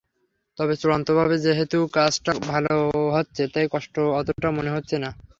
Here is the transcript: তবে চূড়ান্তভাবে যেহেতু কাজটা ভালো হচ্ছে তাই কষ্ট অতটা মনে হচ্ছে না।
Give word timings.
তবে 0.57 0.73
চূড়ান্তভাবে 0.77 1.35
যেহেতু 1.45 1.77
কাজটা 1.93 2.31
ভালো 2.45 2.75
হচ্ছে 3.15 3.43
তাই 3.53 3.65
কষ্ট 3.71 3.95
অতটা 4.19 4.49
মনে 4.57 4.73
হচ্ছে 4.75 4.95
না। 4.97 5.09